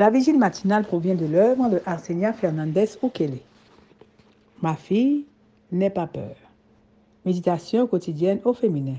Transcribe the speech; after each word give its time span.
La 0.00 0.08
vigile 0.08 0.38
matinale 0.38 0.86
provient 0.86 1.14
de 1.14 1.26
l'œuvre 1.26 1.68
de 1.68 1.82
Arsenia 1.84 2.32
Fernandez 2.32 2.86
Ukele. 3.02 3.36
Ma 4.62 4.74
fille, 4.74 5.26
n'aie 5.72 5.90
pas 5.90 6.06
peur. 6.06 6.36
Méditation 7.26 7.86
quotidienne 7.86 8.40
au 8.46 8.54
féminin. 8.54 8.96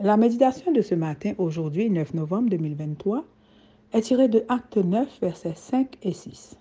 La 0.00 0.16
méditation 0.16 0.72
de 0.72 0.80
ce 0.80 0.94
matin, 0.94 1.34
aujourd'hui 1.36 1.90
9 1.90 2.14
novembre 2.14 2.48
2023, 2.48 3.22
est 3.92 4.00
tirée 4.00 4.28
de 4.28 4.46
Acte 4.48 4.78
9, 4.78 5.06
versets 5.20 5.56
5 5.56 5.98
et 6.02 6.14
6. 6.14 6.56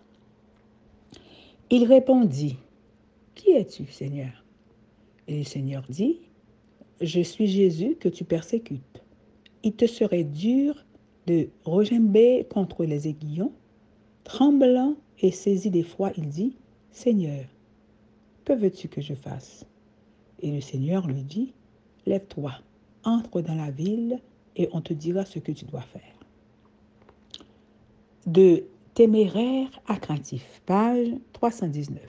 Il 1.69 1.85
répondit, 1.85 2.57
Qui 3.33 3.51
es-tu, 3.51 3.85
Seigneur? 3.85 4.43
Et 5.29 5.37
le 5.37 5.45
Seigneur 5.45 5.83
dit, 5.87 6.19
Je 6.99 7.21
suis 7.21 7.47
Jésus 7.47 7.95
que 7.97 8.09
tu 8.09 8.25
persécutes. 8.25 9.01
Il 9.63 9.71
te 9.71 9.85
serait 9.85 10.25
dur 10.25 10.83
de 11.27 11.49
regimber 11.65 12.45
contre 12.49 12.85
les 12.85 13.07
aiguillons. 13.07 13.53
Tremblant 14.23 14.95
et 15.19 15.31
saisi 15.31 15.69
d'effroi, 15.69 16.11
il 16.17 16.29
dit, 16.29 16.55
Seigneur, 16.91 17.45
que 18.45 18.53
veux-tu 18.53 18.87
que 18.87 19.01
je 19.01 19.13
fasse? 19.13 19.65
Et 20.41 20.51
le 20.51 20.61
Seigneur 20.61 21.07
lui 21.07 21.23
dit, 21.23 21.53
Lève-toi, 22.05 22.53
entre 23.03 23.41
dans 23.41 23.55
la 23.55 23.71
ville 23.71 24.19
et 24.55 24.69
on 24.71 24.81
te 24.81 24.93
dira 24.93 25.25
ce 25.25 25.39
que 25.39 25.51
tu 25.51 25.65
dois 25.65 25.81
faire. 25.81 26.01
De 28.27 28.65
téméraire 28.93 29.69
à 29.87 29.97
craintif, 29.97 30.61
page 30.65 31.09
319. 31.33 32.01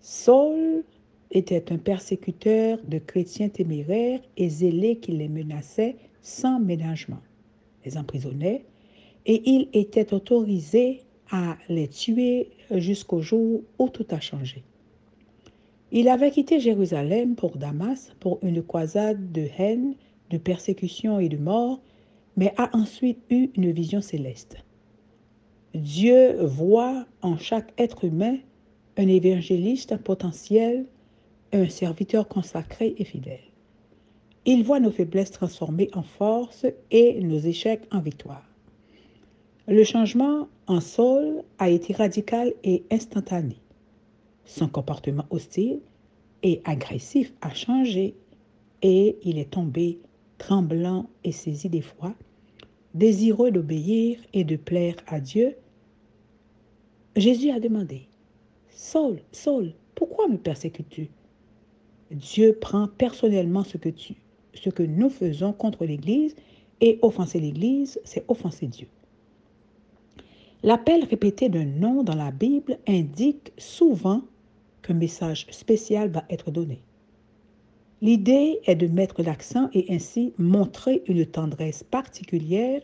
Saul 0.00 0.84
était 1.30 1.72
un 1.72 1.78
persécuteur 1.78 2.78
de 2.86 2.98
chrétiens 2.98 3.48
téméraires 3.48 4.20
et 4.36 4.48
zélés 4.48 4.96
qui 4.96 5.12
les 5.12 5.28
menaçaient 5.28 5.96
sans 6.22 6.60
ménagement, 6.60 7.20
les 7.84 7.96
emprisonnait 7.96 8.64
et 9.26 9.42
il 9.50 9.68
était 9.72 10.12
autorisé 10.14 11.02
à 11.30 11.56
les 11.68 11.88
tuer 11.88 12.50
jusqu'au 12.70 13.20
jour 13.20 13.62
où 13.78 13.88
tout 13.88 14.06
a 14.10 14.20
changé. 14.20 14.64
Il 15.92 16.08
avait 16.08 16.30
quitté 16.30 16.60
Jérusalem 16.60 17.34
pour 17.34 17.56
Damas 17.56 18.12
pour 18.20 18.38
une 18.42 18.62
croisade 18.62 19.32
de 19.32 19.46
haine, 19.58 19.94
de 20.30 20.38
persécution 20.38 21.18
et 21.18 21.28
de 21.28 21.36
mort, 21.36 21.80
mais 22.36 22.54
a 22.56 22.70
ensuite 22.76 23.18
eu 23.30 23.50
une 23.56 23.72
vision 23.72 24.00
céleste. 24.00 24.56
Dieu 25.74 26.36
voit 26.44 27.06
en 27.22 27.38
chaque 27.38 27.72
être 27.78 28.04
humain 28.04 28.36
un 28.96 29.08
évangéliste 29.08 29.96
potentiel, 29.98 30.86
un 31.52 31.68
serviteur 31.68 32.28
consacré 32.28 32.94
et 32.98 33.04
fidèle. 33.04 33.40
Il 34.46 34.64
voit 34.64 34.80
nos 34.80 34.90
faiblesses 34.90 35.32
transformées 35.32 35.90
en 35.92 36.02
force 36.02 36.66
et 36.90 37.20
nos 37.22 37.38
échecs 37.38 37.86
en 37.90 38.00
victoire. 38.00 38.46
Le 39.68 39.84
changement 39.84 40.48
en 40.66 40.80
Saul 40.80 41.42
a 41.58 41.68
été 41.68 41.92
radical 41.92 42.52
et 42.64 42.84
instantané. 42.90 43.56
Son 44.44 44.68
comportement 44.68 45.26
hostile 45.30 45.80
et 46.42 46.60
agressif 46.64 47.32
a 47.40 47.52
changé 47.52 48.14
et 48.82 49.18
il 49.22 49.38
est 49.38 49.50
tombé 49.50 49.98
tremblant 50.38 51.10
et 51.22 51.32
saisi 51.32 51.68
d'effroi, 51.68 52.14
désireux 52.94 53.50
d'obéir 53.50 54.18
et 54.32 54.42
de 54.42 54.56
plaire 54.56 54.96
à 55.06 55.20
Dieu. 55.20 55.54
Jésus 57.14 57.50
a 57.50 57.60
demandé, 57.60 58.08
Saul, 58.70 59.20
Saul, 59.32 59.74
pourquoi 59.94 60.28
me 60.28 60.38
persécutes-tu? 60.38 61.10
Dieu 62.10 62.56
prend 62.60 62.88
personnellement 62.88 63.62
ce 63.62 63.76
que, 63.76 63.88
tu, 63.88 64.14
ce 64.54 64.68
que 64.68 64.82
nous 64.82 65.10
faisons 65.10 65.52
contre 65.52 65.84
l'Église 65.84 66.34
et 66.80 66.98
offenser 67.02 67.38
l'Église, 67.38 68.00
c'est 68.04 68.24
offenser 68.28 68.66
Dieu. 68.66 68.88
L'appel 70.62 71.04
répété 71.04 71.48
d'un 71.48 71.64
nom 71.64 72.02
dans 72.02 72.16
la 72.16 72.30
Bible 72.32 72.78
indique 72.86 73.52
souvent 73.56 74.22
qu'un 74.82 74.94
message 74.94 75.46
spécial 75.50 76.10
va 76.10 76.24
être 76.28 76.50
donné. 76.50 76.80
L'idée 78.02 78.60
est 78.64 78.76
de 78.76 78.86
mettre 78.86 79.22
l'accent 79.22 79.68
et 79.72 79.86
ainsi 79.90 80.32
montrer 80.38 81.02
une 81.06 81.26
tendresse 81.26 81.82
particulière, 81.82 82.82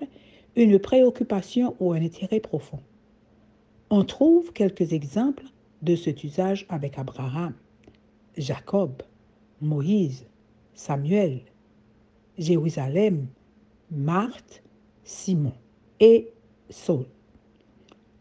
une 0.56 0.78
préoccupation 0.78 1.74
ou 1.80 1.92
un 1.92 2.02
intérêt 2.02 2.40
profond. 2.40 2.80
On 3.90 4.04
trouve 4.04 4.52
quelques 4.52 4.92
exemples 4.92 5.44
de 5.82 5.96
cet 5.96 6.22
usage 6.22 6.66
avec 6.68 6.98
Abraham, 6.98 7.54
Jacob, 8.36 9.02
Moïse, 9.60 10.26
Samuel, 10.74 11.40
Jérusalem, 12.38 13.26
Marthe, 13.90 14.62
Simon 15.04 15.52
et 16.00 16.28
Saul. 16.70 17.06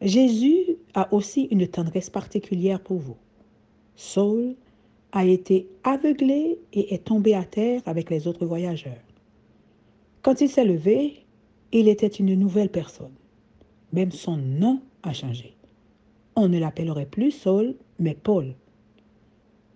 Jésus 0.01 0.77
a 0.93 1.13
aussi 1.13 1.43
une 1.51 1.67
tendresse 1.67 2.09
particulière 2.09 2.81
pour 2.81 2.97
vous. 2.97 3.17
Saul 3.95 4.55
a 5.11 5.25
été 5.25 5.67
aveuglé 5.83 6.59
et 6.73 6.93
est 6.93 7.05
tombé 7.05 7.33
à 7.33 7.43
terre 7.43 7.81
avec 7.85 8.09
les 8.09 8.27
autres 8.27 8.45
voyageurs. 8.45 9.01
Quand 10.21 10.41
il 10.41 10.49
s'est 10.49 10.65
levé, 10.65 11.25
il 11.71 11.87
était 11.87 12.07
une 12.07 12.35
nouvelle 12.35 12.69
personne. 12.69 13.13
Même 13.93 14.11
son 14.11 14.37
nom 14.37 14.81
a 15.03 15.13
changé. 15.13 15.55
On 16.35 16.49
ne 16.49 16.59
l'appellerait 16.59 17.05
plus 17.05 17.31
Saul, 17.31 17.75
mais 17.99 18.15
Paul. 18.15 18.55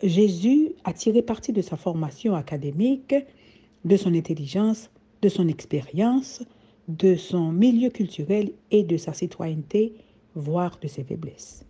Jésus 0.04 0.69
a 0.84 0.94
tiré 0.94 1.22
parti 1.22 1.52
de 1.52 1.62
sa 1.62 1.78
formation 1.78 2.36
académique, 2.36 3.16
de 3.86 3.98
son 3.98 4.14
intelligence, 4.14 4.90
de 5.22 5.30
son 5.30 5.48
expérience, 5.48 6.44
de 6.88 7.16
son 7.16 7.52
milieu 7.52 7.90
culturel 7.90 8.52
et 8.72 8.84
de 8.84 8.98
sa 8.98 9.14
citoyenneté 9.14 9.94
voire 10.36 10.80
de 10.82 10.88
ses 10.88 11.04
faiblesses. 11.04 11.66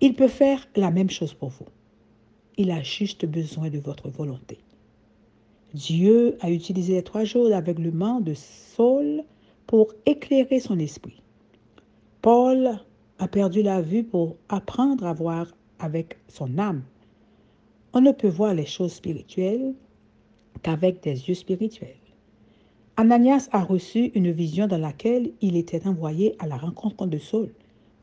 Il 0.00 0.14
peut 0.14 0.28
faire 0.28 0.66
la 0.76 0.90
même 0.90 1.10
chose 1.10 1.34
pour 1.34 1.50
vous. 1.50 1.66
Il 2.56 2.70
a 2.70 2.82
juste 2.82 3.26
besoin 3.26 3.70
de 3.70 3.78
votre 3.78 4.08
volonté. 4.08 4.58
Dieu 5.74 6.36
a 6.40 6.50
utilisé 6.50 6.94
les 6.94 7.02
trois 7.02 7.24
jours 7.24 7.48
d'aveuglement 7.48 8.20
de 8.20 8.34
Saul 8.34 9.22
pour 9.66 9.92
éclairer 10.06 10.58
son 10.58 10.78
esprit. 10.78 11.22
Paul 12.22 12.80
a 13.18 13.28
perdu 13.28 13.62
la 13.62 13.80
vue 13.80 14.04
pour 14.04 14.36
apprendre 14.48 15.06
à 15.06 15.12
voir 15.12 15.46
avec 15.78 16.18
son 16.28 16.58
âme. 16.58 16.82
On 17.92 18.00
ne 18.00 18.12
peut 18.12 18.28
voir 18.28 18.54
les 18.54 18.66
choses 18.66 18.92
spirituelles 18.92 19.74
qu'avec 20.62 21.02
des 21.02 21.28
yeux 21.28 21.34
spirituels. 21.34 21.96
Ananias 22.96 23.48
a 23.50 23.64
reçu 23.64 24.12
une 24.14 24.30
vision 24.30 24.68
dans 24.68 24.78
laquelle 24.78 25.32
il 25.40 25.56
était 25.56 25.88
envoyé 25.88 26.36
à 26.38 26.46
la 26.46 26.56
rencontre 26.56 27.06
de 27.06 27.18
Saul 27.18 27.52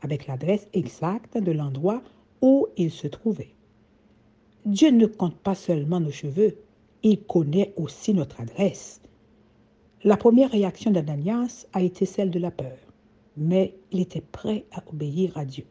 avec 0.02 0.26
l'adresse 0.26 0.68
exacte 0.74 1.38
de 1.38 1.52
l'endroit 1.52 2.02
où 2.42 2.66
il 2.76 2.90
se 2.90 3.06
trouvait. 3.06 3.54
Dieu 4.66 4.90
ne 4.90 5.06
compte 5.06 5.38
pas 5.38 5.54
seulement 5.54 6.00
nos 6.00 6.10
cheveux, 6.10 6.58
il 7.02 7.22
connaît 7.22 7.72
aussi 7.76 8.12
notre 8.12 8.40
adresse. 8.42 9.00
La 10.04 10.18
première 10.18 10.50
réaction 10.50 10.90
d'Ananias 10.90 11.66
a 11.72 11.82
été 11.82 12.04
celle 12.04 12.30
de 12.30 12.38
la 12.38 12.50
peur, 12.50 12.76
mais 13.36 13.74
il 13.90 14.00
était 14.00 14.20
prêt 14.20 14.66
à 14.72 14.82
obéir 14.92 15.36
à 15.38 15.46
Dieu, 15.46 15.64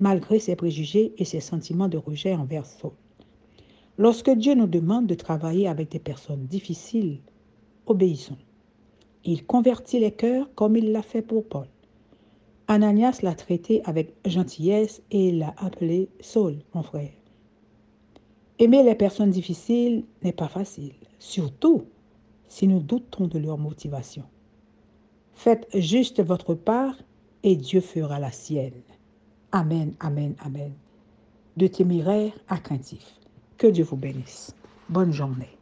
malgré 0.00 0.38
ses 0.38 0.54
préjugés 0.54 1.14
et 1.16 1.24
ses 1.24 1.40
sentiments 1.40 1.88
de 1.88 1.96
rejet 1.96 2.34
envers 2.34 2.66
Saul. 2.66 2.92
Lorsque 3.96 4.30
Dieu 4.30 4.54
nous 4.54 4.66
demande 4.66 5.06
de 5.06 5.14
travailler 5.14 5.68
avec 5.68 5.90
des 5.90 6.00
personnes 6.00 6.46
difficiles, 6.46 7.20
obéissons. 7.86 8.36
Il 9.24 9.46
convertit 9.46 10.00
les 10.00 10.10
cœurs 10.10 10.52
comme 10.56 10.76
il 10.76 10.90
l'a 10.90 11.02
fait 11.02 11.22
pour 11.22 11.46
Paul. 11.46 11.68
Ananias 12.66 13.20
l'a 13.22 13.34
traité 13.34 13.82
avec 13.84 14.14
gentillesse 14.26 15.02
et 15.12 15.30
l'a 15.30 15.54
appelé 15.58 16.08
Saul, 16.20 16.56
mon 16.74 16.82
frère. 16.82 17.12
Aimer 18.58 18.82
les 18.82 18.94
personnes 18.96 19.30
difficiles 19.30 20.04
n'est 20.22 20.32
pas 20.32 20.48
facile, 20.48 20.94
surtout 21.18 21.84
si 22.48 22.66
nous 22.66 22.80
doutons 22.80 23.28
de 23.28 23.38
leur 23.38 23.58
motivation. 23.58 24.24
Faites 25.34 25.68
juste 25.74 26.22
votre 26.22 26.54
part 26.54 26.96
et 27.42 27.54
Dieu 27.54 27.80
fera 27.80 28.18
la 28.18 28.32
sienne. 28.32 28.82
Amen, 29.52 29.94
amen, 30.00 30.34
amen. 30.40 30.72
De 31.56 31.66
téméraire 31.68 32.32
à 32.48 32.58
craintif. 32.58 33.20
Que 33.58 33.66
Dieu 33.66 33.84
vous 33.84 33.96
bénisse. 33.96 34.54
Bonne 34.88 35.12
journée. 35.12 35.56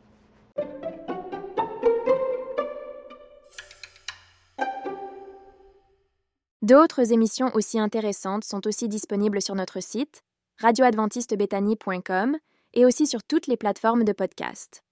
D'autres 6.63 7.13
émissions 7.13 7.51
aussi 7.55 7.79
intéressantes 7.79 8.45
sont 8.45 8.67
aussi 8.69 8.89
disponibles 8.89 9.43
sur 9.43 9.55
notre 9.55 9.83
site 9.83 10.23
radioadventistebethany.com 10.61 12.37
et 12.75 12.87
aussi 12.87 13.07
sur 13.07 13.23
toutes 13.25 13.49
les 13.49 13.57
plateformes 13.57 14.05
de 14.05 14.13
podcast. 14.13 14.85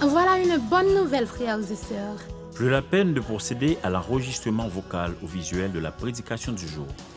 Voilà 0.00 0.38
une 0.38 0.58
bonne 0.58 0.94
nouvelle, 0.94 1.26
frères 1.26 1.58
et 1.58 1.74
sœurs. 1.74 2.18
Plus 2.54 2.68
la 2.68 2.82
peine 2.82 3.14
de 3.14 3.20
procéder 3.20 3.78
à 3.82 3.90
l'enregistrement 3.90 4.68
vocal 4.68 5.14
ou 5.22 5.26
visuel 5.26 5.72
de 5.72 5.78
la 5.78 5.90
prédication 5.90 6.52
du 6.52 6.68
jour. 6.68 6.86